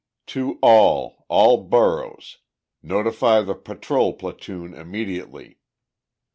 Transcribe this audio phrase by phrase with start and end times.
[0.33, 5.59] To all, all Boroughs—notify the patrol platoon immediately.